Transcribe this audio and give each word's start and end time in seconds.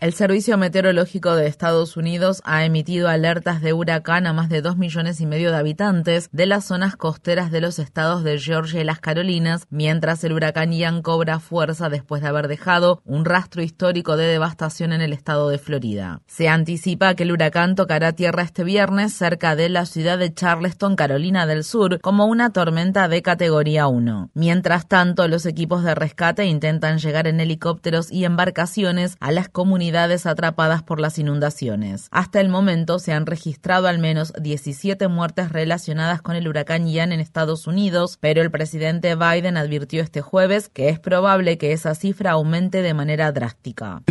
El 0.00 0.14
Servicio 0.14 0.56
Meteorológico 0.56 1.36
de 1.36 1.46
Estados 1.46 1.98
Unidos 1.98 2.40
ha 2.46 2.64
emitido 2.64 3.10
alertas 3.10 3.60
de 3.60 3.74
huracán 3.74 4.26
a 4.26 4.32
más 4.32 4.48
de 4.48 4.62
dos 4.62 4.78
millones 4.78 5.20
y 5.20 5.26
medio 5.26 5.50
de 5.50 5.58
habitantes 5.58 6.30
de 6.32 6.46
las 6.46 6.64
zonas 6.64 6.96
costeras 6.96 7.50
de 7.50 7.60
los 7.60 7.78
estados 7.78 8.24
de 8.24 8.38
Georgia 8.38 8.80
y 8.80 8.84
las 8.84 8.98
Carolinas, 8.98 9.66
mientras 9.68 10.24
el 10.24 10.32
huracán 10.32 10.72
Ian 10.72 11.02
cobra 11.02 11.38
fuerza 11.38 11.90
después 11.90 12.22
de 12.22 12.28
haber 12.28 12.48
dejado 12.48 13.02
un 13.04 13.26
rastro 13.26 13.62
histórico 13.62 14.16
de 14.16 14.24
devastación 14.24 14.94
en 14.94 15.02
el 15.02 15.12
estado 15.12 15.50
de 15.50 15.58
Florida. 15.58 16.22
Se 16.26 16.48
anticipa 16.48 17.14
que 17.14 17.24
el 17.24 17.32
huracán 17.32 17.74
tocará 17.74 18.14
tierra 18.14 18.42
este 18.42 18.64
viernes 18.64 19.12
cerca 19.12 19.54
de 19.54 19.68
la 19.68 19.84
ciudad 19.84 20.16
de 20.16 20.32
Charleston, 20.32 20.96
Carolina 20.96 21.44
del 21.44 21.62
Sur, 21.62 22.00
como 22.00 22.24
una 22.24 22.54
tormenta 22.54 23.06
de 23.06 23.20
categoría 23.20 23.86
1. 23.86 24.30
Mientras 24.32 24.88
tanto, 24.88 25.28
los 25.28 25.44
equipos 25.44 25.84
de 25.84 25.94
rescate 25.94 26.46
intentan 26.46 26.96
llegar 27.00 27.26
en 27.26 27.38
helicópteros 27.38 28.10
y 28.10 28.24
embarcaciones 28.24 29.18
a 29.20 29.30
las 29.30 29.50
comunidades 29.50 29.89
atrapadas 30.26 30.82
por 30.82 31.00
las 31.00 31.18
inundaciones. 31.18 32.08
Hasta 32.10 32.40
el 32.40 32.48
momento 32.48 32.98
se 32.98 33.12
han 33.12 33.26
registrado 33.26 33.88
al 33.88 33.98
menos 33.98 34.32
17 34.40 35.08
muertes 35.08 35.52
relacionadas 35.52 36.22
con 36.22 36.36
el 36.36 36.48
huracán 36.48 36.86
Ian 36.86 37.12
en 37.12 37.20
Estados 37.20 37.66
Unidos, 37.66 38.18
pero 38.20 38.42
el 38.42 38.50
presidente 38.50 39.14
Biden 39.14 39.56
advirtió 39.56 40.02
este 40.02 40.20
jueves 40.20 40.68
que 40.68 40.88
es 40.88 40.98
probable 40.98 41.58
que 41.58 41.72
esa 41.72 41.94
cifra 41.94 42.32
aumente 42.32 42.82
de 42.82 42.94
manera 42.94 43.32
drástica. 43.32 44.02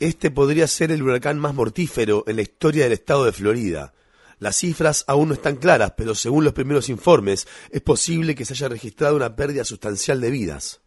Este 0.00 0.30
podría 0.30 0.66
ser 0.66 0.92
el 0.92 1.02
huracán 1.02 1.38
más 1.38 1.54
mortífero 1.54 2.24
en 2.26 2.36
la 2.36 2.42
historia 2.42 2.84
del 2.84 2.92
estado 2.92 3.24
de 3.24 3.32
Florida. 3.32 3.92
Las 4.38 4.56
cifras 4.56 5.04
aún 5.08 5.28
no 5.28 5.34
están 5.34 5.56
claras, 5.56 5.94
pero 5.96 6.14
según 6.14 6.44
los 6.44 6.52
primeros 6.52 6.88
informes, 6.88 7.48
es 7.70 7.80
posible 7.80 8.34
que 8.36 8.44
se 8.44 8.52
haya 8.54 8.68
registrado 8.68 9.16
una 9.16 9.34
pérdida 9.34 9.64
sustancial 9.64 10.20
de 10.20 10.30
vidas. 10.30 10.80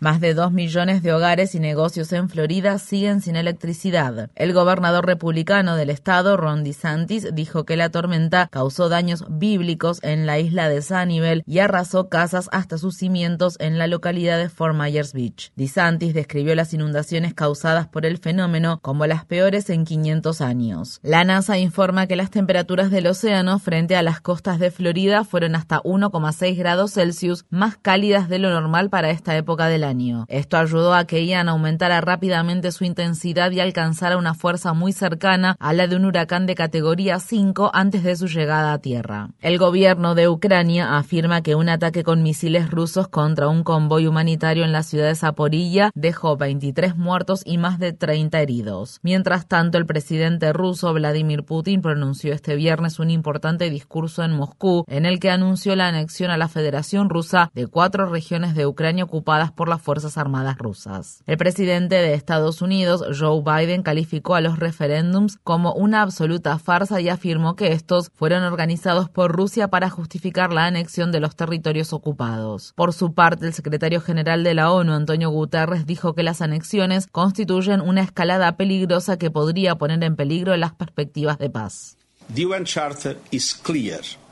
Más 0.00 0.20
de 0.20 0.34
dos 0.34 0.50
millones 0.50 1.00
de 1.00 1.12
hogares 1.12 1.54
y 1.54 1.60
negocios 1.60 2.12
en 2.12 2.28
Florida 2.28 2.76
siguen 2.78 3.20
sin 3.20 3.36
electricidad. 3.36 4.30
El 4.34 4.52
gobernador 4.52 5.06
republicano 5.06 5.76
del 5.76 5.90
estado, 5.90 6.36
Ron 6.36 6.64
DeSantis, 6.64 7.28
dijo 7.32 7.64
que 7.64 7.76
la 7.76 7.90
tormenta 7.90 8.48
causó 8.50 8.88
daños 8.88 9.24
bíblicos 9.28 10.00
en 10.02 10.26
la 10.26 10.40
isla 10.40 10.68
de 10.68 10.82
Sanibel 10.82 11.44
y 11.46 11.60
arrasó 11.60 12.08
casas 12.08 12.48
hasta 12.50 12.78
sus 12.78 12.96
cimientos 12.96 13.56
en 13.60 13.78
la 13.78 13.86
localidad 13.86 14.38
de 14.38 14.48
Fort 14.48 14.74
Myers 14.74 15.12
Beach. 15.12 15.52
DeSantis 15.54 16.12
describió 16.12 16.56
las 16.56 16.74
inundaciones 16.74 17.32
causadas 17.32 17.86
por 17.86 18.06
el 18.06 18.18
fenómeno 18.18 18.80
como 18.82 19.06
las 19.06 19.24
peores 19.24 19.70
en 19.70 19.84
500 19.84 20.40
años. 20.40 20.98
La 21.04 21.22
NASA 21.22 21.58
informa 21.58 22.08
que 22.08 22.16
las 22.16 22.30
temperaturas 22.32 22.90
del 22.90 23.06
océano 23.06 23.60
frente 23.60 23.94
a 23.94 24.02
las 24.02 24.20
costas 24.20 24.58
de 24.58 24.72
Florida 24.72 25.22
fueron 25.22 25.54
hasta 25.54 25.80
1,6 25.82 26.56
grados 26.56 26.94
Celsius 26.94 27.44
más 27.50 27.76
cálidas 27.76 28.28
de 28.28 28.40
lo 28.40 28.50
normal 28.50 28.90
para 28.90 28.95
esta 29.04 29.36
época 29.36 29.68
del 29.68 29.84
año. 29.84 30.24
Esto 30.28 30.56
ayudó 30.56 30.94
a 30.94 31.06
que 31.06 31.26
Ian 31.26 31.48
aumentara 31.48 32.00
rápidamente 32.00 32.72
su 32.72 32.84
intensidad 32.84 33.50
y 33.50 33.60
alcanzara 33.60 34.16
una 34.16 34.34
fuerza 34.34 34.72
muy 34.72 34.92
cercana 34.92 35.56
a 35.58 35.72
la 35.72 35.86
de 35.86 35.96
un 35.96 36.04
huracán 36.04 36.46
de 36.46 36.54
categoría 36.54 37.18
5 37.18 37.70
antes 37.74 38.02
de 38.02 38.16
su 38.16 38.26
llegada 38.26 38.72
a 38.72 38.78
tierra. 38.78 39.30
El 39.40 39.58
gobierno 39.58 40.14
de 40.14 40.28
Ucrania 40.28 40.96
afirma 40.96 41.42
que 41.42 41.54
un 41.54 41.68
ataque 41.68 42.02
con 42.02 42.22
misiles 42.22 42.70
rusos 42.70 43.08
contra 43.08 43.48
un 43.48 43.62
convoy 43.62 44.06
humanitario 44.06 44.64
en 44.64 44.72
la 44.72 44.82
ciudad 44.82 45.08
de 45.08 45.14
Zaporilla 45.14 45.90
dejó 45.94 46.36
23 46.36 46.96
muertos 46.96 47.42
y 47.44 47.58
más 47.58 47.78
de 47.78 47.92
30 47.92 48.40
heridos. 48.40 49.00
Mientras 49.02 49.46
tanto, 49.46 49.78
el 49.78 49.86
presidente 49.86 50.52
ruso 50.52 50.92
Vladimir 50.92 51.44
Putin 51.44 51.82
pronunció 51.82 52.32
este 52.32 52.56
viernes 52.56 52.98
un 52.98 53.10
importante 53.10 53.70
discurso 53.70 54.22
en 54.22 54.32
Moscú 54.32 54.84
en 54.88 55.06
el 55.06 55.20
que 55.20 55.30
anunció 55.30 55.76
la 55.76 55.88
anexión 55.88 56.30
a 56.30 56.36
la 56.36 56.48
Federación 56.48 57.08
Rusa 57.08 57.50
de 57.54 57.66
cuatro 57.66 58.06
regiones 58.06 58.54
de 58.54 58.66
Ucrania 58.66 58.85
ocupadas 59.04 59.52
por 59.52 59.68
las 59.68 59.82
Fuerzas 59.82 60.16
Armadas 60.18 60.58
rusas. 60.58 61.22
El 61.26 61.36
presidente 61.36 61.96
de 61.96 62.14
Estados 62.14 62.62
Unidos, 62.62 63.04
Joe 63.18 63.42
Biden, 63.42 63.82
calificó 63.82 64.34
a 64.34 64.40
los 64.40 64.58
referéndums 64.58 65.38
como 65.42 65.74
una 65.74 66.02
absoluta 66.02 66.58
farsa 66.58 67.00
y 67.00 67.08
afirmó 67.08 67.56
que 67.56 67.72
estos 67.72 68.10
fueron 68.14 68.42
organizados 68.44 69.08
por 69.08 69.32
Rusia 69.32 69.68
para 69.68 69.90
justificar 69.90 70.52
la 70.52 70.66
anexión 70.66 71.12
de 71.12 71.20
los 71.20 71.36
territorios 71.36 71.92
ocupados. 71.92 72.72
Por 72.76 72.92
su 72.92 73.12
parte, 73.14 73.46
el 73.46 73.52
secretario 73.52 74.00
general 74.00 74.44
de 74.44 74.54
la 74.54 74.70
ONU, 74.70 74.92
Antonio 74.92 75.30
Guterres, 75.30 75.86
dijo 75.86 76.14
que 76.14 76.22
las 76.22 76.42
anexiones 76.42 77.06
constituyen 77.06 77.80
una 77.80 78.02
escalada 78.02 78.56
peligrosa 78.56 79.18
que 79.18 79.30
podría 79.30 79.76
poner 79.76 80.02
en 80.04 80.16
peligro 80.16 80.56
las 80.56 80.72
perspectivas 80.72 81.38
de 81.38 81.50
paz. 81.50 81.96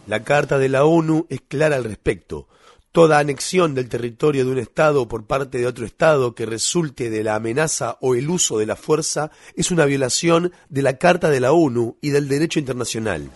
La 0.07 0.23
Carta 0.23 0.59
de 0.59 0.69
la 0.69 0.85
ONU 0.85 1.27
es 1.31 1.41
clara 1.41 1.77
al 1.77 1.85
respecto. 1.85 2.49
Toda 2.95 3.19
anexión 3.19 3.75
del 3.75 3.89
territorio 3.89 4.45
de 4.45 4.53
un 4.53 4.59
Estado 4.59 5.09
por 5.09 5.27
parte 5.27 5.59
de 5.59 5.67
otro 5.67 5.85
Estado 5.85 6.37
que 6.37 6.47
resulte 6.47 7.11
de 7.11 7.25
la 7.25 7.35
amenaza 7.35 7.99
o 8.01 8.15
el 8.15 8.31
uso 8.31 8.57
de 8.57 8.67
la 8.67 8.77
fuerza 8.77 9.33
es 9.57 9.73
una 9.73 9.85
violación 9.85 10.53
de 10.69 10.83
la 10.83 10.97
Carta 10.97 11.29
de 11.29 11.41
la 11.41 11.51
ONU 11.51 11.97
y 12.01 12.11
del 12.11 12.29
derecho 12.29 12.61
internacional. 12.61 13.33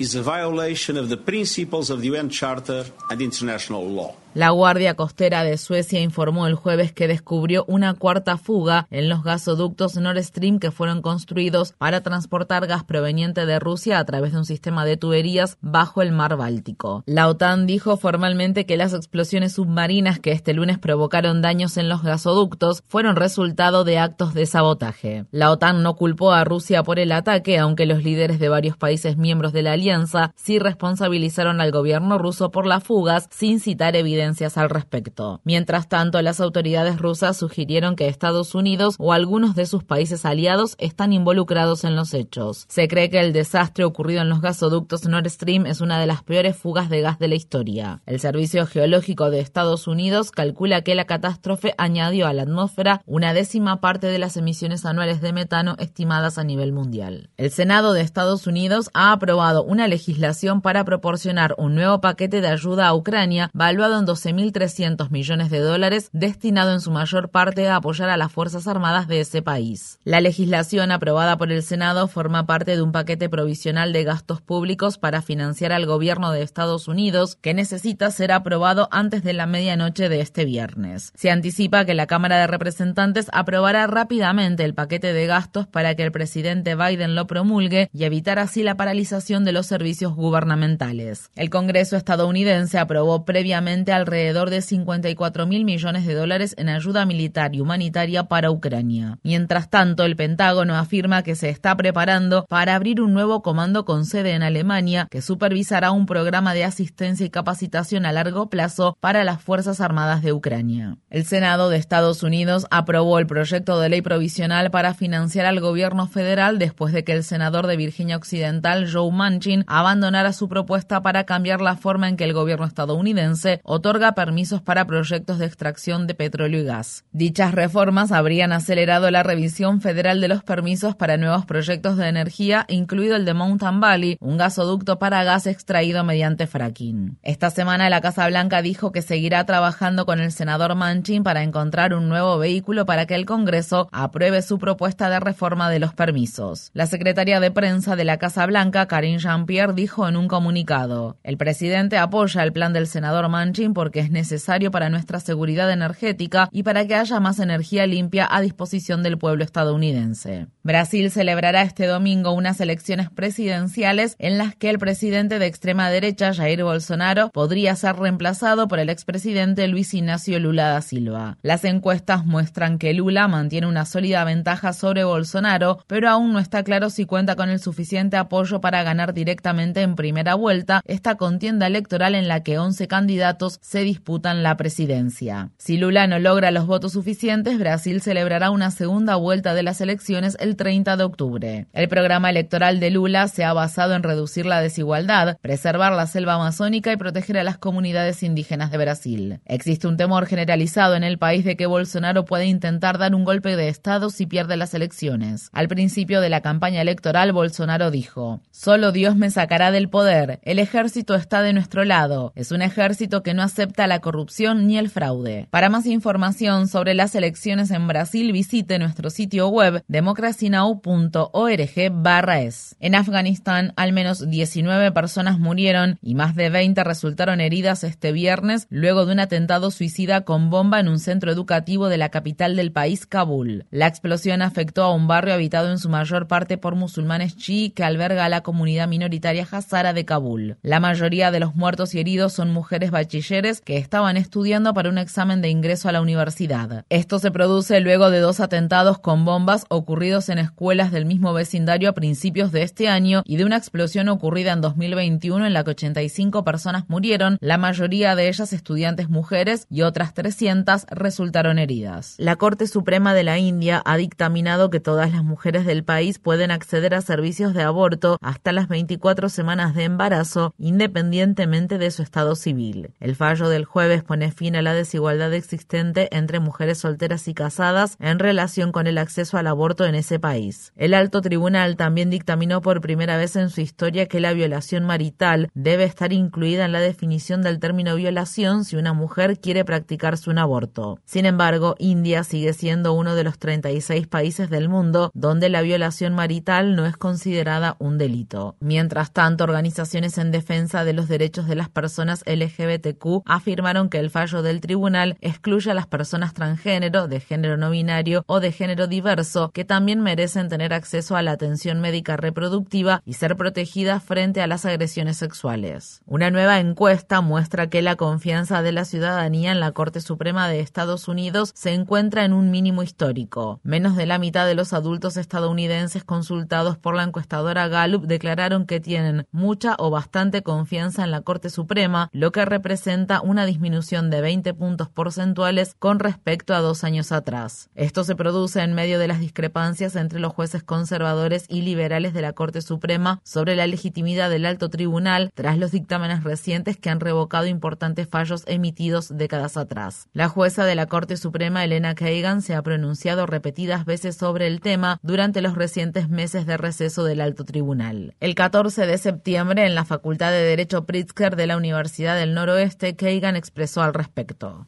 La 4.34 4.50
Guardia 4.50 4.94
Costera 4.94 5.42
de 5.42 5.56
Suecia 5.56 6.00
informó 6.00 6.46
el 6.46 6.54
jueves 6.54 6.92
que 6.92 7.08
descubrió 7.08 7.64
una 7.66 7.94
cuarta 7.94 8.36
fuga 8.36 8.86
en 8.90 9.08
los 9.08 9.24
gasoductos 9.24 9.96
Nord 9.96 10.22
Stream 10.22 10.58
que 10.58 10.70
fueron 10.70 11.00
construidos 11.00 11.72
para 11.72 12.02
transportar 12.02 12.66
gas 12.66 12.84
proveniente 12.84 13.46
de 13.46 13.58
Rusia 13.58 13.98
a 13.98 14.04
través 14.04 14.32
de 14.32 14.38
un 14.38 14.44
sistema 14.44 14.84
de 14.84 14.98
tuberías 14.98 15.56
bajo 15.62 16.02
el 16.02 16.12
mar 16.12 16.36
Báltico. 16.36 17.02
La 17.06 17.26
OTAN 17.26 17.66
dijo 17.66 17.96
formalmente 17.96 18.66
que 18.66 18.76
las 18.76 18.92
explosiones 18.92 19.54
submarinas 19.54 20.20
que 20.20 20.32
este 20.32 20.52
lunes 20.52 20.78
provocaron 20.78 21.40
daños 21.40 21.78
en 21.78 21.88
los 21.88 22.02
gasoductos 22.02 22.84
fueron 22.86 23.16
resultado 23.16 23.82
de 23.82 23.98
actos 23.98 24.34
de 24.34 24.44
sabotaje. 24.44 25.24
La 25.30 25.50
OTAN 25.50 25.82
no 25.82 25.96
culpó 25.96 26.32
a 26.32 26.44
Rusia 26.44 26.82
por 26.82 26.98
el 26.98 27.12
ataque, 27.12 27.58
aunque 27.58 27.86
los 27.86 28.04
líderes 28.04 28.38
de 28.38 28.50
varios 28.50 28.76
países 28.76 29.16
miembros 29.16 29.54
de 29.54 29.62
la 29.62 29.72
alianza 29.72 30.32
sí 30.36 30.58
responsabilizaron 30.58 31.62
al 31.62 31.72
gobierno 31.72 32.18
ruso 32.18 32.50
por 32.50 32.66
las 32.66 32.84
fugas 32.84 33.26
sin 33.30 33.58
citar 33.58 33.96
evidencia 33.96 34.18
al 34.56 34.70
respecto. 34.70 35.40
Mientras 35.44 35.88
tanto, 35.88 36.20
las 36.22 36.40
autoridades 36.40 36.98
rusas 36.98 37.36
sugirieron 37.36 37.96
que 37.96 38.08
Estados 38.08 38.54
Unidos 38.54 38.94
o 38.98 39.12
algunos 39.12 39.54
de 39.54 39.66
sus 39.66 39.84
países 39.84 40.24
aliados 40.24 40.74
están 40.78 41.12
involucrados 41.12 41.84
en 41.84 41.96
los 41.96 42.14
hechos. 42.14 42.66
Se 42.68 42.88
cree 42.88 43.10
que 43.10 43.20
el 43.20 43.32
desastre 43.32 43.84
ocurrido 43.84 44.22
en 44.22 44.28
los 44.28 44.40
gasoductos 44.40 45.06
Nord 45.06 45.28
Stream 45.28 45.66
es 45.66 45.80
una 45.80 45.98
de 45.98 46.06
las 46.06 46.22
peores 46.22 46.56
fugas 46.56 46.88
de 46.88 47.00
gas 47.00 47.18
de 47.18 47.28
la 47.28 47.34
historia. 47.34 48.02
El 48.06 48.20
Servicio 48.20 48.66
Geológico 48.66 49.30
de 49.30 49.40
Estados 49.40 49.86
Unidos 49.86 50.30
calcula 50.30 50.82
que 50.82 50.94
la 50.94 51.06
catástrofe 51.06 51.74
añadió 51.78 52.26
a 52.26 52.32
la 52.32 52.42
atmósfera 52.42 53.02
una 53.06 53.32
décima 53.32 53.80
parte 53.80 54.06
de 54.06 54.18
las 54.18 54.36
emisiones 54.36 54.84
anuales 54.84 55.20
de 55.20 55.32
metano 55.32 55.74
estimadas 55.78 56.38
a 56.38 56.44
nivel 56.44 56.72
mundial. 56.72 57.30
El 57.36 57.50
Senado 57.50 57.92
de 57.92 58.02
Estados 58.02 58.46
Unidos 58.46 58.90
ha 58.94 59.12
aprobado 59.12 59.64
una 59.64 59.88
legislación 59.88 60.60
para 60.60 60.84
proporcionar 60.84 61.54
un 61.58 61.74
nuevo 61.74 62.00
paquete 62.00 62.40
de 62.40 62.48
ayuda 62.48 62.88
a 62.88 62.94
Ucrania 62.94 63.50
valuado 63.52 63.98
en 63.98 64.04
12.300 64.08 65.10
millones 65.10 65.50
de 65.50 65.58
dólares 65.60 66.08
destinado 66.12 66.72
en 66.72 66.80
su 66.80 66.90
mayor 66.90 67.28
parte 67.30 67.68
a 67.68 67.76
apoyar 67.76 68.08
a 68.08 68.16
las 68.16 68.32
Fuerzas 68.32 68.66
Armadas 68.66 69.06
de 69.06 69.20
ese 69.20 69.42
país. 69.42 69.98
La 70.02 70.22
legislación 70.22 70.90
aprobada 70.90 71.36
por 71.36 71.52
el 71.52 71.62
Senado 71.62 72.08
forma 72.08 72.46
parte 72.46 72.74
de 72.74 72.82
un 72.82 72.90
paquete 72.90 73.28
provisional 73.28 73.92
de 73.92 74.04
gastos 74.04 74.40
públicos 74.40 74.96
para 74.96 75.20
financiar 75.20 75.72
al 75.72 75.84
gobierno 75.84 76.32
de 76.32 76.42
Estados 76.42 76.88
Unidos 76.88 77.36
que 77.36 77.52
necesita 77.52 78.10
ser 78.10 78.32
aprobado 78.32 78.88
antes 78.90 79.22
de 79.22 79.34
la 79.34 79.46
medianoche 79.46 80.08
de 80.08 80.20
este 80.20 80.44
viernes. 80.44 81.12
Se 81.14 81.30
anticipa 81.30 81.84
que 81.84 81.94
la 81.94 82.06
Cámara 82.06 82.38
de 82.38 82.46
Representantes 82.46 83.28
aprobará 83.32 83.86
rápidamente 83.86 84.64
el 84.64 84.74
paquete 84.74 85.12
de 85.12 85.26
gastos 85.26 85.66
para 85.66 85.94
que 85.94 86.04
el 86.04 86.12
presidente 86.12 86.74
Biden 86.74 87.14
lo 87.14 87.26
promulgue 87.26 87.90
y 87.92 88.04
evitar 88.04 88.38
así 88.38 88.62
la 88.62 88.76
paralización 88.76 89.44
de 89.44 89.52
los 89.52 89.66
servicios 89.66 90.14
gubernamentales. 90.14 91.30
El 91.36 91.50
Congreso 91.50 91.96
estadounidense 91.96 92.78
aprobó 92.78 93.24
previamente 93.24 93.92
alrededor 93.98 94.50
de 94.50 94.62
54 94.62 95.46
mil 95.46 95.64
millones 95.64 96.06
de 96.06 96.14
dólares 96.14 96.54
en 96.58 96.68
ayuda 96.68 97.06
militar 97.06 97.54
y 97.54 97.60
humanitaria 97.60 98.24
para 98.24 98.50
Ucrania. 98.50 99.18
Mientras 99.22 99.68
tanto, 99.70 100.04
el 100.04 100.16
Pentágono 100.16 100.76
afirma 100.76 101.22
que 101.22 101.34
se 101.34 101.50
está 101.50 101.76
preparando 101.76 102.46
para 102.48 102.74
abrir 102.74 103.00
un 103.00 103.12
nuevo 103.12 103.42
comando 103.42 103.84
con 103.84 104.04
sede 104.04 104.32
en 104.32 104.42
Alemania 104.42 105.06
que 105.10 105.22
supervisará 105.22 105.90
un 105.90 106.06
programa 106.06 106.54
de 106.54 106.64
asistencia 106.64 107.26
y 107.26 107.30
capacitación 107.30 108.06
a 108.06 108.12
largo 108.12 108.48
plazo 108.48 108.96
para 109.00 109.24
las 109.24 109.42
Fuerzas 109.42 109.80
Armadas 109.80 110.22
de 110.22 110.32
Ucrania. 110.32 110.96
El 111.10 111.24
Senado 111.24 111.68
de 111.68 111.76
Estados 111.76 112.22
Unidos 112.22 112.66
aprobó 112.70 113.18
el 113.18 113.26
proyecto 113.26 113.80
de 113.80 113.88
ley 113.88 114.02
provisional 114.02 114.70
para 114.70 114.94
financiar 114.94 115.46
al 115.46 115.60
gobierno 115.60 116.06
federal 116.06 116.58
después 116.58 116.92
de 116.92 117.04
que 117.04 117.12
el 117.12 117.24
senador 117.24 117.66
de 117.66 117.76
Virginia 117.76 118.16
Occidental, 118.16 118.88
Joe 118.90 119.10
Manchin, 119.12 119.64
abandonara 119.66 120.32
su 120.32 120.48
propuesta 120.48 121.02
para 121.02 121.24
cambiar 121.24 121.60
la 121.60 121.76
forma 121.76 122.08
en 122.08 122.16
que 122.16 122.24
el 122.24 122.32
gobierno 122.32 122.66
estadounidense 122.66 123.60
otorga 123.64 123.87
permisos 124.14 124.60
para 124.60 124.86
proyectos 124.86 125.38
de 125.38 125.46
extracción 125.46 126.06
de 126.06 126.14
petróleo 126.14 126.60
y 126.60 126.64
gas. 126.64 127.04
Dichas 127.12 127.52
reformas 127.52 128.12
habrían 128.12 128.52
acelerado 128.52 129.10
la 129.10 129.22
revisión 129.22 129.80
federal 129.80 130.20
de 130.20 130.28
los 130.28 130.42
permisos 130.44 130.94
para 130.94 131.16
nuevos 131.16 131.46
proyectos 131.46 131.96
de 131.96 132.08
energía, 132.08 132.66
incluido 132.68 133.16
el 133.16 133.24
de 133.24 133.34
Mountain 133.34 133.80
Valley, 133.80 134.16
un 134.20 134.36
gasoducto 134.36 134.98
para 134.98 135.24
gas 135.24 135.46
extraído 135.46 136.04
mediante 136.04 136.46
fracking. 136.46 137.18
Esta 137.22 137.50
semana 137.50 137.88
la 137.88 138.00
Casa 138.00 138.26
Blanca 138.28 138.60
dijo 138.62 138.92
que 138.92 139.02
seguirá 139.02 139.44
trabajando 139.44 140.04
con 140.04 140.20
el 140.20 140.32
senador 140.32 140.74
Manchin 140.74 141.22
para 141.22 141.42
encontrar 141.42 141.94
un 141.94 142.08
nuevo 142.08 142.38
vehículo 142.38 142.84
para 142.84 143.06
que 143.06 143.14
el 143.14 143.24
Congreso 143.24 143.88
apruebe 143.90 144.42
su 144.42 144.58
propuesta 144.58 145.08
de 145.08 145.20
reforma 145.20 145.70
de 145.70 145.78
los 145.78 145.94
permisos. 145.94 146.70
La 146.74 146.86
secretaria 146.86 147.40
de 147.40 147.50
prensa 147.50 147.96
de 147.96 148.04
la 148.04 148.18
Casa 148.18 148.44
Blanca, 148.46 148.86
Karine 148.86 149.18
Jean-Pierre, 149.18 149.72
dijo 149.72 150.06
en 150.06 150.16
un 150.16 150.28
comunicado: 150.28 151.16
El 151.22 151.38
presidente 151.38 151.96
apoya 151.96 152.42
el 152.42 152.52
plan 152.52 152.72
del 152.72 152.86
senador 152.86 153.28
Manchin 153.28 153.74
porque 153.78 154.00
es 154.00 154.10
necesario 154.10 154.72
para 154.72 154.90
nuestra 154.90 155.20
seguridad 155.20 155.70
energética 155.70 156.48
y 156.50 156.64
para 156.64 156.84
que 156.84 156.96
haya 156.96 157.20
más 157.20 157.38
energía 157.38 157.86
limpia 157.86 158.26
a 158.28 158.40
disposición 158.40 159.04
del 159.04 159.18
pueblo 159.18 159.44
estadounidense. 159.44 160.48
Brasil 160.64 161.12
celebrará 161.12 161.62
este 161.62 161.86
domingo 161.86 162.32
unas 162.32 162.60
elecciones 162.60 163.08
presidenciales 163.08 164.16
en 164.18 164.36
las 164.36 164.56
que 164.56 164.68
el 164.70 164.80
presidente 164.80 165.38
de 165.38 165.46
extrema 165.46 165.90
derecha, 165.90 166.34
Jair 166.34 166.64
Bolsonaro, 166.64 167.30
podría 167.30 167.76
ser 167.76 167.94
reemplazado 167.94 168.66
por 168.66 168.80
el 168.80 168.90
expresidente 168.90 169.68
Luis 169.68 169.94
Ignacio 169.94 170.40
Lula 170.40 170.70
da 170.70 170.82
Silva. 170.82 171.38
Las 171.42 171.64
encuestas 171.64 172.26
muestran 172.26 172.78
que 172.78 172.92
Lula 172.94 173.28
mantiene 173.28 173.68
una 173.68 173.86
sólida 173.86 174.24
ventaja 174.24 174.72
sobre 174.72 175.04
Bolsonaro, 175.04 175.78
pero 175.86 176.08
aún 176.08 176.32
no 176.32 176.40
está 176.40 176.64
claro 176.64 176.90
si 176.90 177.06
cuenta 177.06 177.36
con 177.36 177.48
el 177.48 177.60
suficiente 177.60 178.16
apoyo 178.16 178.60
para 178.60 178.82
ganar 178.82 179.14
directamente 179.14 179.82
en 179.82 179.94
primera 179.94 180.34
vuelta 180.34 180.82
esta 180.84 181.14
contienda 181.14 181.68
electoral 181.68 182.16
en 182.16 182.26
la 182.26 182.42
que 182.42 182.58
11 182.58 182.88
candidatos 182.88 183.60
se 183.68 183.80
disputan 183.80 184.42
la 184.42 184.56
presidencia. 184.56 185.50
Si 185.58 185.76
Lula 185.76 186.06
no 186.06 186.18
logra 186.18 186.50
los 186.50 186.66
votos 186.66 186.92
suficientes, 186.92 187.58
Brasil 187.58 188.00
celebrará 188.00 188.50
una 188.50 188.70
segunda 188.70 189.16
vuelta 189.16 189.52
de 189.52 189.62
las 189.62 189.82
elecciones 189.82 190.38
el 190.40 190.56
30 190.56 190.96
de 190.96 191.04
octubre. 191.04 191.66
El 191.74 191.88
programa 191.88 192.30
electoral 192.30 192.80
de 192.80 192.90
Lula 192.90 193.28
se 193.28 193.44
ha 193.44 193.52
basado 193.52 193.94
en 193.94 194.02
reducir 194.02 194.46
la 194.46 194.62
desigualdad, 194.62 195.36
preservar 195.42 195.92
la 195.92 196.06
selva 196.06 196.36
amazónica 196.36 196.90
y 196.92 196.96
proteger 196.96 197.36
a 197.36 197.44
las 197.44 197.58
comunidades 197.58 198.22
indígenas 198.22 198.70
de 198.70 198.78
Brasil. 198.78 199.40
Existe 199.44 199.86
un 199.86 199.98
temor 199.98 200.24
generalizado 200.24 200.94
en 200.94 201.04
el 201.04 201.18
país 201.18 201.44
de 201.44 201.58
que 201.58 201.66
Bolsonaro 201.66 202.24
puede 202.24 202.46
intentar 202.46 202.96
dar 202.96 203.14
un 203.14 203.26
golpe 203.26 203.54
de 203.54 203.68
Estado 203.68 204.08
si 204.08 204.24
pierde 204.24 204.56
las 204.56 204.72
elecciones. 204.72 205.50
Al 205.52 205.68
principio 205.68 206.22
de 206.22 206.30
la 206.30 206.40
campaña 206.40 206.80
electoral, 206.80 207.32
Bolsonaro 207.32 207.90
dijo, 207.90 208.40
Solo 208.50 208.92
Dios 208.92 209.14
me 209.16 209.28
sacará 209.28 209.70
del 209.72 209.90
poder. 209.90 210.40
El 210.42 210.58
ejército 210.58 211.14
está 211.14 211.42
de 211.42 211.52
nuestro 211.52 211.84
lado. 211.84 212.32
Es 212.34 212.50
un 212.50 212.62
ejército 212.62 213.22
que 213.22 213.34
no 213.34 213.42
acepta 213.58 213.88
la 213.88 213.98
corrupción 213.98 214.68
ni 214.68 214.78
el 214.78 214.88
fraude. 214.88 215.48
Para 215.50 215.68
más 215.68 215.84
información 215.86 216.68
sobre 216.68 216.94
las 216.94 217.16
elecciones 217.16 217.72
en 217.72 217.88
Brasil, 217.88 218.30
visite 218.30 218.78
nuestro 218.78 219.10
sitio 219.10 219.48
web 219.48 219.82
democracynow.org/es. 219.88 222.76
En 222.78 222.94
Afganistán, 222.94 223.72
al 223.74 223.92
menos 223.92 224.30
19 224.30 224.92
personas 224.92 225.40
murieron 225.40 225.98
y 226.02 226.14
más 226.14 226.36
de 226.36 226.50
20 226.50 226.84
resultaron 226.84 227.40
heridas 227.40 227.82
este 227.82 228.12
viernes 228.12 228.68
luego 228.70 229.06
de 229.06 229.14
un 229.14 229.18
atentado 229.18 229.72
suicida 229.72 230.20
con 230.20 230.50
bomba 230.50 230.78
en 230.78 230.86
un 230.86 231.00
centro 231.00 231.32
educativo 231.32 231.88
de 231.88 231.98
la 231.98 232.10
capital 232.10 232.54
del 232.54 232.70
país, 232.70 233.06
Kabul. 233.06 233.66
La 233.72 233.88
explosión 233.88 234.40
afectó 234.40 234.84
a 234.84 234.94
un 234.94 235.08
barrio 235.08 235.34
habitado 235.34 235.72
en 235.72 235.78
su 235.78 235.88
mayor 235.88 236.28
parte 236.28 236.58
por 236.58 236.76
musulmanes 236.76 237.36
chií 237.36 237.70
que 237.70 237.82
alberga 237.82 238.24
a 238.24 238.28
la 238.28 238.42
comunidad 238.42 238.86
minoritaria 238.86 239.48
hazara 239.50 239.94
de 239.94 240.04
Kabul. 240.04 240.58
La 240.62 240.78
mayoría 240.78 241.32
de 241.32 241.40
los 241.40 241.56
muertos 241.56 241.96
y 241.96 241.98
heridos 241.98 242.34
son 242.34 242.52
mujeres 242.52 242.92
bachilleres 242.92 243.47
que 243.64 243.78
estaban 243.78 244.16
estudiando 244.16 244.74
para 244.74 244.90
un 244.90 244.98
examen 244.98 245.40
de 245.40 245.48
ingreso 245.48 245.88
a 245.88 245.92
la 245.92 246.02
universidad. 246.02 246.84
Esto 246.90 247.18
se 247.18 247.30
produce 247.30 247.80
luego 247.80 248.10
de 248.10 248.20
dos 248.20 248.40
atentados 248.40 248.98
con 248.98 249.24
bombas 249.24 249.64
ocurridos 249.70 250.28
en 250.28 250.38
escuelas 250.38 250.92
del 250.92 251.06
mismo 251.06 251.32
vecindario 251.32 251.88
a 251.88 251.94
principios 251.94 252.52
de 252.52 252.62
este 252.62 252.88
año 252.88 253.22
y 253.24 253.36
de 253.36 253.44
una 253.44 253.56
explosión 253.56 254.08
ocurrida 254.08 254.52
en 254.52 254.60
2021 254.60 255.46
en 255.46 255.54
la 255.54 255.64
que 255.64 255.70
85 255.70 256.44
personas 256.44 256.84
murieron, 256.88 257.38
la 257.40 257.56
mayoría 257.56 258.14
de 258.14 258.28
ellas 258.28 258.52
estudiantes 258.52 259.08
mujeres 259.08 259.66
y 259.70 259.82
otras 259.82 260.12
300 260.12 260.84
resultaron 260.90 261.58
heridas. 261.58 262.16
La 262.18 262.36
Corte 262.36 262.66
Suprema 262.66 263.14
de 263.14 263.24
la 263.24 263.38
India 263.38 263.82
ha 263.86 263.96
dictaminado 263.96 264.68
que 264.68 264.80
todas 264.80 265.10
las 265.12 265.24
mujeres 265.24 265.64
del 265.64 265.84
país 265.84 266.18
pueden 266.18 266.50
acceder 266.50 266.94
a 266.94 267.00
servicios 267.00 267.54
de 267.54 267.62
aborto 267.62 268.18
hasta 268.20 268.52
las 268.52 268.68
24 268.68 269.30
semanas 269.30 269.74
de 269.74 269.84
embarazo, 269.84 270.54
independientemente 270.58 271.78
de 271.78 271.90
su 271.90 272.02
estado 272.02 272.34
civil. 272.34 272.90
El 273.00 273.14
fallo 273.14 273.37
del 273.46 273.64
jueves 273.64 274.02
pone 274.02 274.32
fin 274.32 274.56
a 274.56 274.62
la 274.62 274.74
desigualdad 274.74 275.32
existente 275.34 276.08
entre 276.10 276.40
mujeres 276.40 276.78
solteras 276.78 277.28
y 277.28 277.34
casadas 277.34 277.96
en 278.00 278.18
relación 278.18 278.72
con 278.72 278.88
el 278.88 278.98
acceso 278.98 279.38
al 279.38 279.46
aborto 279.46 279.84
en 279.84 279.94
ese 279.94 280.18
país. 280.18 280.72
El 280.74 280.94
alto 280.94 281.20
tribunal 281.20 281.76
también 281.76 282.10
dictaminó 282.10 282.60
por 282.60 282.80
primera 282.80 283.16
vez 283.16 283.36
en 283.36 283.50
su 283.50 283.60
historia 283.60 284.06
que 284.06 284.18
la 284.18 284.32
violación 284.32 284.84
marital 284.84 285.50
debe 285.54 285.84
estar 285.84 286.12
incluida 286.12 286.64
en 286.64 286.72
la 286.72 286.80
definición 286.80 287.42
del 287.42 287.60
término 287.60 287.94
violación 287.94 288.64
si 288.64 288.74
una 288.74 288.94
mujer 288.94 289.38
quiere 289.38 289.64
practicarse 289.64 290.30
un 290.30 290.38
aborto. 290.38 290.98
Sin 291.04 291.26
embargo, 291.26 291.76
India 291.78 292.24
sigue 292.24 292.54
siendo 292.54 292.94
uno 292.94 293.14
de 293.14 293.24
los 293.24 293.38
36 293.38 294.06
países 294.06 294.50
del 294.50 294.68
mundo 294.68 295.10
donde 295.14 295.48
la 295.48 295.62
violación 295.62 296.14
marital 296.14 296.74
no 296.74 296.86
es 296.86 296.96
considerada 296.96 297.76
un 297.78 297.98
delito. 297.98 298.56
Mientras 298.60 299.12
tanto, 299.12 299.44
organizaciones 299.44 300.16
en 300.18 300.30
defensa 300.30 300.84
de 300.84 300.92
los 300.92 301.08
derechos 301.08 301.46
de 301.46 301.56
las 301.56 301.68
personas 301.68 302.24
LGBTQ 302.26 303.17
afirmaron 303.26 303.88
que 303.88 303.98
el 303.98 304.10
fallo 304.10 304.42
del 304.42 304.60
tribunal 304.60 305.16
excluye 305.20 305.70
a 305.70 305.74
las 305.74 305.86
personas 305.86 306.34
transgénero, 306.34 307.08
de 307.08 307.20
género 307.20 307.56
no 307.56 307.70
binario 307.70 308.24
o 308.26 308.40
de 308.40 308.52
género 308.52 308.86
diverso 308.86 309.50
que 309.52 309.64
también 309.64 310.00
merecen 310.00 310.48
tener 310.48 310.72
acceso 310.72 311.16
a 311.16 311.22
la 311.22 311.32
atención 311.32 311.80
médica 311.80 312.16
reproductiva 312.16 313.02
y 313.04 313.14
ser 313.14 313.36
protegidas 313.36 314.02
frente 314.02 314.40
a 314.40 314.46
las 314.46 314.64
agresiones 314.64 315.16
sexuales. 315.16 316.02
Una 316.06 316.30
nueva 316.30 316.60
encuesta 316.60 317.20
muestra 317.20 317.68
que 317.68 317.82
la 317.82 317.96
confianza 317.96 318.62
de 318.62 318.72
la 318.72 318.84
ciudadanía 318.84 319.52
en 319.52 319.60
la 319.60 319.72
Corte 319.72 320.00
Suprema 320.00 320.48
de 320.48 320.60
Estados 320.60 321.08
Unidos 321.08 321.52
se 321.54 321.72
encuentra 321.72 322.24
en 322.24 322.32
un 322.32 322.50
mínimo 322.50 322.82
histórico. 322.82 323.60
Menos 323.62 323.96
de 323.96 324.06
la 324.06 324.18
mitad 324.18 324.46
de 324.46 324.54
los 324.54 324.72
adultos 324.72 325.16
estadounidenses 325.16 326.04
consultados 326.04 326.78
por 326.78 326.94
la 326.94 327.04
encuestadora 327.04 327.68
Gallup 327.68 328.06
declararon 328.06 328.66
que 328.66 328.80
tienen 328.80 329.26
mucha 329.30 329.74
o 329.78 329.90
bastante 329.90 330.42
confianza 330.42 331.04
en 331.04 331.10
la 331.10 331.22
Corte 331.22 331.50
Suprema, 331.50 332.08
lo 332.12 332.32
que 332.32 332.44
representa 332.44 333.07
una 333.22 333.46
disminución 333.46 334.10
de 334.10 334.20
20 334.20 334.54
puntos 334.54 334.88
porcentuales 334.88 335.74
con 335.78 335.98
respecto 335.98 336.54
a 336.54 336.60
dos 336.60 336.84
años 336.84 337.10
atrás. 337.12 337.70
Esto 337.74 338.04
se 338.04 338.14
produce 338.14 338.60
en 338.60 338.74
medio 338.74 338.98
de 338.98 339.08
las 339.08 339.20
discrepancias 339.20 339.96
entre 339.96 340.20
los 340.20 340.32
jueces 340.32 340.62
conservadores 340.62 341.46
y 341.48 341.62
liberales 341.62 342.12
de 342.12 342.22
la 342.22 342.34
Corte 342.34 342.60
Suprema 342.60 343.20
sobre 343.24 343.56
la 343.56 343.66
legitimidad 343.66 344.30
del 344.30 344.46
alto 344.46 344.68
tribunal 344.68 345.30
tras 345.34 345.58
los 345.58 345.70
dictámenes 345.70 346.24
recientes 346.24 346.76
que 346.76 346.90
han 346.90 347.00
revocado 347.00 347.46
importantes 347.46 348.08
fallos 348.08 348.44
emitidos 348.46 349.16
décadas 349.16 349.56
atrás. 349.56 350.08
La 350.12 350.28
jueza 350.28 350.64
de 350.64 350.74
la 350.74 350.86
Corte 350.86 351.16
Suprema, 351.16 351.64
Elena 351.64 351.94
Kagan, 351.94 352.42
se 352.42 352.54
ha 352.54 352.62
pronunciado 352.62 353.26
repetidas 353.26 353.84
veces 353.84 354.16
sobre 354.16 354.46
el 354.46 354.60
tema 354.60 355.00
durante 355.02 355.40
los 355.40 355.54
recientes 355.54 356.08
meses 356.08 356.46
de 356.46 356.56
receso 356.56 357.04
del 357.04 357.20
alto 357.20 357.44
tribunal. 357.44 358.14
El 358.20 358.34
14 358.34 358.86
de 358.86 358.98
septiembre, 358.98 359.66
en 359.66 359.74
la 359.74 359.84
Facultad 359.84 360.30
de 360.30 360.42
Derecho 360.42 360.84
Pritzker 360.84 361.36
de 361.36 361.46
la 361.46 361.56
Universidad 361.56 362.16
del 362.16 362.34
Noroeste, 362.34 362.96
Kagan 362.98 363.36
expresó 363.36 363.80
al 363.80 363.94
respecto. 363.94 364.66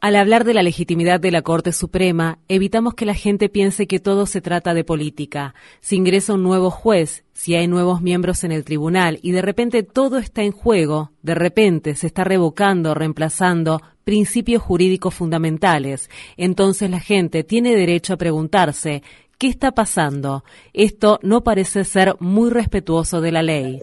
Al 0.00 0.16
hablar 0.16 0.44
de 0.44 0.54
la 0.54 0.64
legitimidad 0.64 1.20
de 1.20 1.30
la 1.30 1.42
Corte 1.42 1.72
Suprema, 1.72 2.40
evitamos 2.48 2.94
que 2.94 3.06
la 3.06 3.14
gente 3.14 3.48
piense 3.48 3.86
que 3.86 4.00
todo 4.00 4.26
se 4.26 4.40
trata 4.40 4.74
de 4.74 4.82
política. 4.82 5.54
Si 5.80 5.94
ingresa 5.94 6.34
un 6.34 6.42
nuevo 6.42 6.70
juez, 6.70 7.24
si 7.32 7.54
hay 7.54 7.68
nuevos 7.68 8.02
miembros 8.02 8.42
en 8.42 8.50
el 8.50 8.64
tribunal 8.64 9.20
y 9.22 9.30
de 9.30 9.40
repente 9.40 9.84
todo 9.84 10.18
está 10.18 10.42
en 10.42 10.50
juego, 10.50 11.12
de 11.22 11.36
repente 11.36 11.94
se 11.94 12.08
está 12.08 12.24
revocando, 12.24 12.92
reemplazando 12.92 13.80
principios 14.02 14.62
jurídicos 14.62 15.14
fundamentales, 15.14 16.10
entonces 16.36 16.90
la 16.90 16.98
gente 16.98 17.44
tiene 17.44 17.76
derecho 17.76 18.14
a 18.14 18.18
preguntarse 18.18 19.04
¿Qué 19.40 19.46
está 19.46 19.72
pasando? 19.72 20.44
Esto 20.74 21.18
no 21.22 21.42
parece 21.42 21.84
ser 21.84 22.14
muy 22.20 22.50
respetuoso 22.50 23.22
de 23.22 23.32
la 23.32 23.42
ley. 23.42 23.80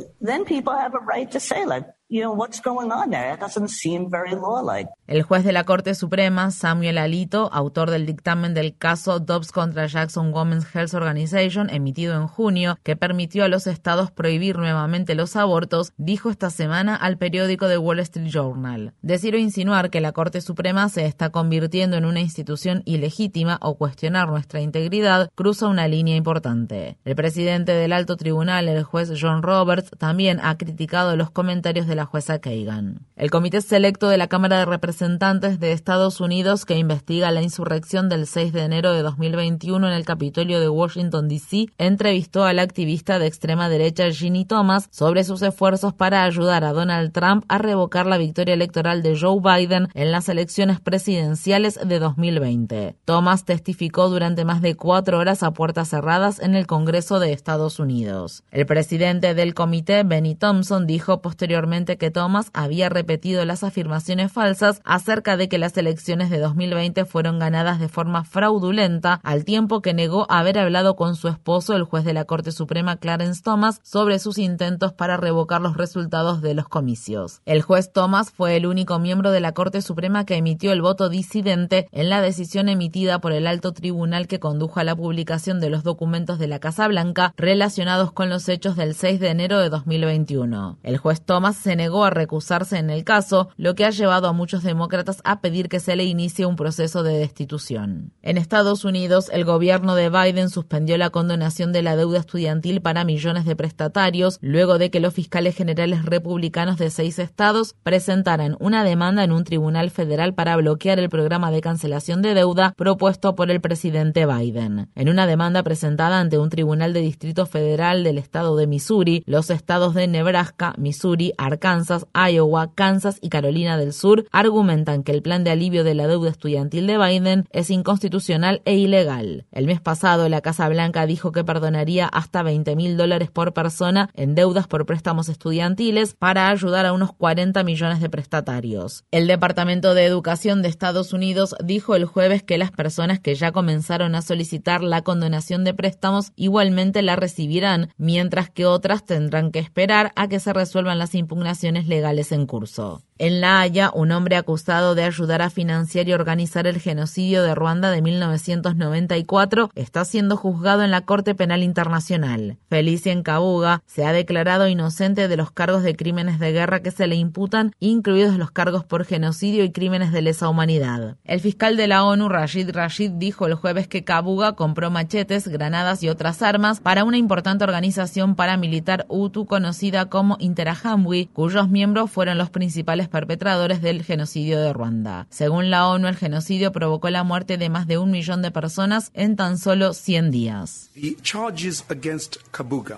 El 5.07 5.23
juez 5.23 5.43
de 5.43 5.51
la 5.51 5.65
Corte 5.65 5.93
Suprema, 5.93 6.51
Samuel 6.51 6.97
Alito, 6.97 7.49
autor 7.51 7.91
del 7.91 8.05
dictamen 8.05 8.53
del 8.53 8.77
caso 8.77 9.19
Dobbs 9.19 9.51
contra 9.51 9.87
Jackson 9.87 10.33
Women's 10.33 10.73
Health 10.73 10.93
Organization, 10.93 11.69
emitido 11.69 12.15
en 12.15 12.27
junio, 12.27 12.79
que 12.83 12.95
permitió 12.95 13.43
a 13.43 13.49
los 13.49 13.67
estados 13.67 14.09
prohibir 14.09 14.57
nuevamente 14.57 15.15
los 15.15 15.35
abortos, 15.35 15.91
dijo 15.97 16.29
esta 16.29 16.49
semana 16.49 16.95
al 16.95 17.17
periódico 17.17 17.67
The 17.67 17.77
Wall 17.77 17.99
Street 17.99 18.29
Journal. 18.29 18.93
Decir 19.01 19.35
o 19.35 19.37
insinuar 19.37 19.89
que 19.89 19.99
la 19.99 20.13
Corte 20.13 20.39
Suprema 20.39 20.87
se 20.87 21.05
está 21.05 21.29
convirtiendo 21.29 21.97
en 21.97 22.05
una 22.05 22.21
institución 22.21 22.83
ilegítima 22.85 23.59
o 23.61 23.77
cuestionar 23.77 24.29
nuestra 24.29 24.61
integridad 24.61 25.29
cruza 25.35 25.67
una 25.67 25.89
línea 25.89 26.15
importante. 26.15 26.97
El 27.03 27.17
presidente 27.17 27.73
del 27.73 27.91
alto 27.91 28.15
tribunal, 28.15 28.69
el 28.69 28.83
juez 28.83 29.11
John 29.19 29.43
Roberts, 29.43 29.91
también 29.97 30.39
ha 30.41 30.57
criticado 30.57 31.17
los 31.17 31.31
comentarios 31.31 31.85
de 31.85 31.96
la 31.97 32.05
jueza 32.05 32.39
Kagan. 32.39 33.05
El 33.17 33.29
Comité 33.29 33.61
Selecto 33.61 34.07
de 34.07 34.17
la 34.17 34.27
Cámara 34.27 34.59
de 34.59 34.65
Representantes 34.65 35.59
de 35.59 35.73
Estados 35.73 36.21
Unidos 36.21 36.63
que 36.63 36.77
investiga 36.77 37.31
la 37.31 37.41
insurrección 37.41 38.07
del 38.07 38.27
6 38.27 38.53
de 38.53 38.63
enero 38.63 38.93
de 38.93 39.01
2021 39.01 39.87
en 39.87 39.93
el 39.93 40.05
Capitolio 40.05 40.61
de 40.61 40.69
Washington, 40.69 41.27
D.C., 41.27 41.65
entrevistó 41.77 42.45
al 42.45 42.59
activista 42.59 43.19
de 43.19 43.27
extrema 43.27 43.67
derecha 43.67 44.09
Ginny 44.11 44.45
Thomas 44.45 44.87
sobre 44.91 45.23
sus 45.23 45.41
esfuerzos 45.41 45.93
para 45.93 46.23
ayudar 46.23 46.63
a 46.63 46.73
Donald 46.73 47.11
Trump 47.11 47.43
a 47.47 47.57
revocar 47.57 48.05
la 48.05 48.17
victoria 48.17 48.53
electoral 48.53 49.01
de 49.01 49.19
Joe 49.19 49.41
Biden 49.41 49.87
en 49.95 50.11
las 50.11 50.29
elecciones 50.29 50.79
presidenciales 50.79 51.79
de 51.83 51.99
2020. 51.99 52.95
Thomas 53.03 53.45
testificó 53.45 54.09
durante 54.09 54.45
más 54.45 54.61
de 54.61 54.75
cuatro 54.75 55.17
horas 55.17 55.41
a 55.41 55.51
puertas 55.51 55.89
cerradas 55.89 56.39
en 56.39 56.53
el 56.53 56.67
Congreso 56.67 57.19
de 57.19 57.33
Estados 57.33 57.79
Unidos. 57.79 58.43
El 58.51 58.67
presidente 58.67 59.33
del 59.33 59.55
comité, 59.55 60.03
Benny 60.03 60.35
Thompson, 60.35 60.85
dijo 60.85 61.21
posteriormente 61.21 61.86
que 61.95 62.11
Thomas 62.11 62.49
había 62.53 62.89
repetido 62.89 63.45
las 63.45 63.63
afirmaciones 63.63 64.33
falsas 64.33 64.81
acerca 64.83 65.37
de 65.37 65.47
que 65.47 65.57
las 65.57 65.77
elecciones 65.77 66.29
de 66.29 66.39
2020 66.39 67.05
fueron 67.05 67.39
ganadas 67.39 67.79
de 67.79 67.87
forma 67.87 68.25
fraudulenta, 68.25 69.21
al 69.23 69.45
tiempo 69.45 69.81
que 69.81 69.93
negó 69.93 70.29
haber 70.29 70.59
hablado 70.59 70.97
con 70.97 71.15
su 71.15 71.29
esposo, 71.29 71.75
el 71.75 71.83
juez 71.83 72.03
de 72.03 72.13
la 72.13 72.25
Corte 72.25 72.51
Suprema 72.51 72.97
Clarence 72.97 73.41
Thomas, 73.41 73.79
sobre 73.83 74.19
sus 74.19 74.37
intentos 74.37 74.91
para 74.91 75.15
revocar 75.15 75.61
los 75.61 75.77
resultados 75.77 76.41
de 76.41 76.53
los 76.53 76.67
comicios. 76.67 77.41
El 77.45 77.61
juez 77.61 77.93
Thomas 77.93 78.31
fue 78.31 78.57
el 78.57 78.65
único 78.65 78.99
miembro 78.99 79.31
de 79.31 79.39
la 79.39 79.53
Corte 79.53 79.81
Suprema 79.81 80.25
que 80.25 80.35
emitió 80.35 80.73
el 80.73 80.81
voto 80.81 81.07
disidente 81.07 81.87
en 81.91 82.09
la 82.09 82.21
decisión 82.21 82.67
emitida 82.67 83.19
por 83.19 83.31
el 83.31 83.47
alto 83.47 83.71
tribunal 83.71 84.27
que 84.27 84.39
condujo 84.39 84.79
a 84.79 84.83
la 84.83 84.95
publicación 84.95 85.59
de 85.59 85.69
los 85.69 85.83
documentos 85.83 86.39
de 86.39 86.47
la 86.47 86.59
Casa 86.59 86.87
Blanca 86.87 87.33
relacionados 87.37 88.11
con 88.11 88.29
los 88.29 88.49
hechos 88.49 88.75
del 88.75 88.95
6 88.95 89.19
de 89.19 89.29
enero 89.29 89.59
de 89.59 89.69
2021. 89.69 90.79
El 90.83 90.97
juez 90.97 91.21
Thomas 91.21 91.55
se 91.55 91.75
negó 91.77 92.03
a 92.03 92.09
recusarse 92.09 92.77
en 92.77 92.89
el 92.89 93.05
caso, 93.05 93.49
lo 93.55 93.75
que 93.75 93.85
ha 93.85 93.91
llevado 93.91 94.27
a 94.27 94.33
muchos 94.33 94.63
demócratas 94.63 95.21
a 95.23 95.39
pedir 95.39 95.69
que 95.69 95.79
se 95.79 95.95
le 95.95 96.03
inicie 96.03 96.45
un 96.45 96.57
proceso 96.57 97.03
de 97.03 97.17
destitución. 97.17 98.11
En 98.21 98.37
Estados 98.37 98.83
Unidos, 98.83 99.29
el 99.31 99.45
gobierno 99.45 99.95
de 99.95 100.09
Biden 100.09 100.49
suspendió 100.49 100.97
la 100.97 101.09
condonación 101.09 101.71
de 101.71 101.83
la 101.83 101.95
deuda 101.95 102.19
estudiantil 102.19 102.81
para 102.81 103.05
millones 103.05 103.45
de 103.45 103.55
prestatarios 103.55 104.39
luego 104.41 104.77
de 104.77 104.89
que 104.89 104.99
los 104.99 105.13
fiscales 105.13 105.55
generales 105.55 106.03
republicanos 106.03 106.77
de 106.77 106.89
seis 106.89 107.19
estados 107.19 107.75
presentaran 107.83 108.57
una 108.59 108.83
demanda 108.83 109.23
en 109.23 109.31
un 109.31 109.43
tribunal 109.43 109.91
federal 109.91 110.33
para 110.33 110.55
bloquear 110.57 110.99
el 110.99 111.09
programa 111.09 111.51
de 111.51 111.61
cancelación 111.61 112.21
de 112.21 112.33
deuda 112.33 112.73
propuesto 112.75 113.35
por 113.35 113.51
el 113.51 113.61
presidente 113.61 114.25
Biden. 114.25 114.89
En 114.95 115.09
una 115.09 115.27
demanda 115.27 115.63
presentada 115.63 116.19
ante 116.19 116.37
un 116.37 116.49
tribunal 116.49 116.93
de 116.93 117.01
distrito 117.01 117.45
federal 117.45 118.03
del 118.03 118.17
estado 118.17 118.55
de 118.55 118.67
Missouri, 118.67 119.23
los 119.25 119.49
estados 119.49 119.93
de 119.93 120.07
Nebraska, 120.07 120.73
Missouri, 120.77 121.33
Arkansas, 121.37 121.66
Kansas, 121.67 122.07
Iowa, 122.13 122.71
Kansas 122.73 123.19
y 123.21 123.27
Carolina 123.27 123.77
del 123.77 123.91
Sur 123.91 124.25
argumentan 124.31 125.03
que 125.03 125.11
el 125.11 125.21
plan 125.21 125.43
de 125.43 125.51
alivio 125.51 125.83
de 125.83 125.95
la 125.95 126.07
deuda 126.07 126.29
estudiantil 126.29 126.87
de 126.87 126.97
Biden 126.97 127.45
es 127.51 127.69
inconstitucional 127.69 128.61
e 128.63 128.75
ilegal. 128.77 129.45
El 129.51 129.65
mes 129.65 129.81
pasado, 129.81 130.29
la 130.29 130.39
Casa 130.39 130.69
Blanca 130.69 131.05
dijo 131.05 131.33
que 131.33 131.43
perdonaría 131.43 132.07
hasta 132.07 132.41
20 132.41 132.77
mil 132.77 132.95
dólares 132.95 133.31
por 133.31 133.53
persona 133.53 134.09
en 134.13 134.33
deudas 134.33 134.65
por 134.65 134.85
préstamos 134.85 135.27
estudiantiles 135.27 136.13
para 136.13 136.47
ayudar 136.47 136.85
a 136.85 136.93
unos 136.93 137.11
40 137.11 137.61
millones 137.65 137.99
de 137.99 138.09
prestatarios. 138.09 139.03
El 139.11 139.27
Departamento 139.27 139.93
de 139.93 140.05
Educación 140.05 140.61
de 140.61 140.69
Estados 140.69 141.11
Unidos 141.11 141.53
dijo 141.61 141.95
el 141.95 142.05
jueves 142.05 142.43
que 142.43 142.57
las 142.57 142.71
personas 142.71 143.19
que 143.19 143.35
ya 143.35 143.51
comenzaron 143.51 144.15
a 144.15 144.21
solicitar 144.21 144.83
la 144.83 145.01
condonación 145.01 145.65
de 145.65 145.73
préstamos 145.73 146.31
igualmente 146.37 147.01
la 147.01 147.17
recibirán, 147.17 147.89
mientras 147.97 148.49
que 148.49 148.65
otras 148.65 149.03
tendrán 149.03 149.51
que 149.51 149.59
esperar 149.59 150.13
a 150.15 150.29
que 150.29 150.39
se 150.39 150.53
resuelvan 150.53 150.97
las 150.97 151.13
impugnaciones 151.13 151.56
legales 151.87 152.31
en 152.31 152.45
curso. 152.45 153.01
En 153.19 153.41
La 153.41 153.61
Haya, 153.61 153.89
un 153.95 154.11
hombre 154.11 154.35
acusado 154.35 154.93
de 154.93 155.03
ayudar 155.03 155.41
a 155.41 155.49
financiar 155.49 156.07
y 156.07 156.13
organizar 156.13 156.67
el 156.67 156.79
genocidio 156.79 157.41
de 157.41 157.55
Ruanda 157.55 157.89
de 157.89 158.03
1994 158.03 159.71
está 159.73 160.05
siendo 160.05 160.37
juzgado 160.37 160.83
en 160.83 160.91
la 160.91 161.01
Corte 161.01 161.33
Penal 161.33 161.63
Internacional. 161.63 162.57
Felicien 162.69 163.23
Kabuga 163.23 163.81
se 163.87 164.05
ha 164.05 164.13
declarado 164.13 164.67
inocente 164.67 165.27
de 165.27 165.35
los 165.35 165.49
cargos 165.49 165.81
de 165.81 165.95
crímenes 165.95 166.37
de 166.37 166.51
guerra 166.51 166.83
que 166.83 166.91
se 166.91 167.07
le 167.07 167.15
imputan, 167.15 167.73
incluidos 167.79 168.37
los 168.37 168.51
cargos 168.51 168.85
por 168.85 169.03
genocidio 169.03 169.63
y 169.63 169.71
crímenes 169.71 170.11
de 170.11 170.21
lesa 170.21 170.47
humanidad. 170.47 171.17
El 171.23 171.39
fiscal 171.39 171.75
de 171.75 171.87
la 171.87 172.03
ONU, 172.03 172.29
Rashid 172.29 172.69
Rashid, 172.69 173.13
dijo 173.13 173.47
el 173.47 173.55
jueves 173.55 173.87
que 173.87 174.03
Kabuga 174.03 174.53
compró 174.53 174.91
machetes, 174.91 175.47
granadas 175.47 176.03
y 176.03 176.09
otras 176.09 176.43
armas 176.43 176.81
para 176.81 177.03
una 177.03 177.17
importante 177.17 177.63
organización 177.63 178.35
paramilitar 178.35 179.07
Hutu 179.09 179.47
conocida 179.47 180.05
como 180.05 180.37
Interahamwe, 180.39 181.29
cuyos 181.33 181.67
miembros 181.67 182.11
fueron 182.11 182.37
los 182.37 182.51
principales 182.51 183.06
perpetradores 183.09 183.81
del 183.81 184.03
genocidio 184.03 184.59
de 184.59 184.73
Ruanda. 184.73 185.27
Según 185.29 185.69
la 185.69 185.87
ONU, 185.87 186.07
el 186.07 186.15
genocidio 186.15 186.71
provocó 186.71 187.09
la 187.09 187.23
muerte 187.23 187.57
de 187.57 187.69
más 187.69 187.87
de 187.87 187.97
un 187.97 188.11
millón 188.11 188.41
de 188.41 188.51
personas 188.51 189.11
en 189.13 189.35
tan 189.35 189.57
solo 189.57 189.93
100 189.93 190.31
días. 190.31 190.89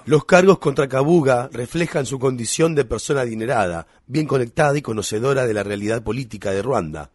Los 0.05 0.25
cargos 0.25 0.59
contra 0.59 0.87
Kabuga 0.87 1.49
reflejan 1.51 2.05
su 2.05 2.19
condición 2.19 2.75
de 2.75 2.85
persona 2.85 3.21
adinerada, 3.21 3.87
bien 4.07 4.27
conectada 4.27 4.77
y 4.77 4.81
conocedora 4.81 5.45
de 5.45 5.53
la 5.53 5.63
realidad 5.63 6.03
política 6.03 6.51
de 6.51 6.61
Ruanda. 6.61 7.11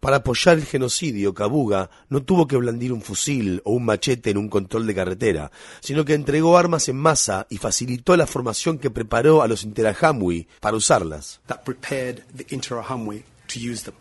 Para 0.00 0.18
apoyar 0.18 0.58
el 0.58 0.64
genocidio, 0.64 1.34
Kabuga 1.34 1.90
no 2.08 2.22
tuvo 2.22 2.46
que 2.46 2.56
blandir 2.56 2.92
un 2.92 3.02
fusil 3.02 3.60
o 3.64 3.72
un 3.72 3.84
machete 3.84 4.30
en 4.30 4.38
un 4.38 4.48
control 4.48 4.86
de 4.86 4.94
carretera, 4.94 5.50
sino 5.80 6.04
que 6.04 6.14
entregó 6.14 6.56
armas 6.56 6.88
en 6.88 6.96
masa 6.96 7.46
y 7.50 7.58
facilitó 7.58 8.16
la 8.16 8.28
formación 8.28 8.78
que 8.78 8.90
preparó 8.90 9.42
a 9.42 9.48
los 9.48 9.64
Interahamwe 9.64 10.46
para 10.60 10.76
usarlas. 10.76 11.40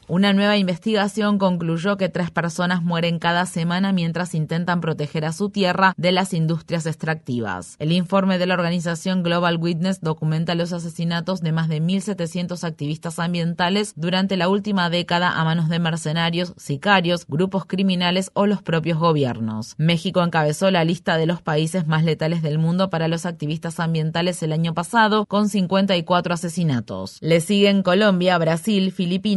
Una 0.08 0.34
nueva 0.34 0.58
investigación 0.58 1.38
concluyó 1.38 1.98
que 1.98 2.10
tres 2.10 2.32
personas 2.32 2.84
mueren 2.84 3.18
cada 3.18 3.46
semana 3.46 3.94
mientras 3.94 4.36
intentan 4.36 4.82
proteger 4.82 5.26
a 5.26 5.32
su 5.32 5.50
tierra 5.50 5.94
de 5.98 6.12
las 6.12 6.34
industrias 6.34 6.86
extractivas. 6.86 7.76
El 7.80 7.92
informe 7.92 8.38
de 8.40 8.46
la 8.46 8.56
organización 8.56 9.24
Global 9.24 9.58
Witness 9.58 10.02
documenta 10.02 10.56
los 10.56 10.74
asesinatos 10.74 11.42
de 11.42 11.54
más 11.54 11.70
de 11.70 11.82
1.700 11.82 12.64
activistas 12.66 13.20
ambientales 13.20 13.94
durante 13.96 14.36
la 14.36 14.50
última 14.50 14.90
década 14.90 15.40
a 15.40 15.44
manos 15.46 15.70
de 15.70 15.80
mercenarios, 15.80 16.54
sicarios, 16.58 17.26
grupos 17.28 17.66
criminales 17.66 18.32
o 18.34 18.48
los 18.48 18.62
propios 18.62 19.00
gobiernos. 19.00 19.76
México 19.78 20.24
encabezó 20.24 20.72
la 20.72 20.84
lista 20.84 21.18
de 21.18 21.26
los 21.26 21.42
países 21.42 21.88
más 21.88 22.04
letales 22.04 22.42
del 22.42 22.60
mundo 22.60 22.90
para 22.90 23.08
los 23.08 23.26
activistas 23.26 23.80
ambientales 23.80 24.44
el 24.44 24.52
año 24.52 24.74
pasado, 24.74 25.26
con 25.26 25.48
54 25.48 26.34
asesinatos. 26.34 27.18
Le 27.22 27.40
siguen 27.40 27.82
Colombia, 27.84 28.38
Brasil, 28.38 28.92
Filipinas, 28.92 29.37